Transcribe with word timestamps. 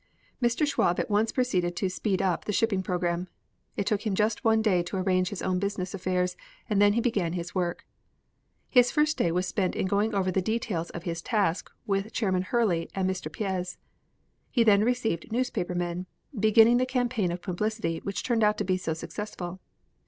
Mr. 0.41 0.65
Schwab 0.65 0.99
at 0.99 1.11
once 1.11 1.31
proceeded 1.31 1.75
to 1.75 1.87
"speed 1.87 2.23
up" 2.23 2.45
the 2.45 2.51
shipping 2.51 2.81
program. 2.81 3.27
It 3.77 3.85
took 3.85 4.01
him 4.03 4.15
just 4.15 4.43
one 4.43 4.63
day 4.63 4.81
to 4.81 4.97
arrange 4.97 5.29
his 5.29 5.43
own 5.43 5.59
business 5.59 5.93
affairs 5.93 6.35
and 6.67 6.81
then 6.81 6.93
he 6.93 7.01
began 7.01 7.33
his 7.33 7.53
work. 7.53 7.85
His 8.67 8.89
first 8.89 9.15
day 9.15 9.31
was 9.31 9.47
spent 9.47 9.75
in 9.75 9.85
going 9.85 10.15
over 10.15 10.31
the 10.31 10.41
details 10.41 10.89
of 10.89 11.03
his 11.03 11.21
task 11.21 11.69
with 11.85 12.13
Chairman 12.13 12.41
Hurley 12.41 12.89
and 12.95 13.07
Mr. 13.07 13.31
Piez. 13.31 13.77
He 14.49 14.63
then 14.63 14.83
received 14.83 15.31
newspaper 15.31 15.75
men, 15.75 16.07
beginning 16.35 16.77
the 16.77 16.87
campaign 16.87 17.31
of 17.31 17.43
publicity 17.43 17.99
which 18.01 18.23
turned 18.23 18.43
out 18.43 18.57
to 18.57 18.63
be 18.63 18.77
so 18.77 18.95
successful. 18.95 19.59